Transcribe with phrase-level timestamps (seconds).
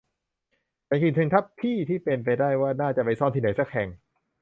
[0.87, 3.89] ฉันคิดถึงทัพพี่เป็นไปได้ว่าน่าจะไปซ่อนที่ไหนสักแห่ง